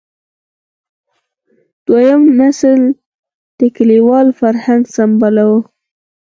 [1.85, 2.81] دویم نسل
[3.57, 5.53] د کلیوال فرهنګ سمبال و.